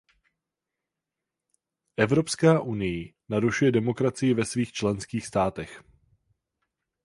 [1.97, 5.83] Evropská unii narušuje demokracii ve svých členských státech.